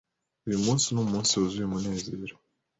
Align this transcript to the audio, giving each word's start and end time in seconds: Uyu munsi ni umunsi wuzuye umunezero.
Uyu 0.47 0.59
munsi 0.65 0.85
ni 0.89 0.99
umunsi 1.05 1.31
wuzuye 1.39 1.65
umunezero. 1.67 2.35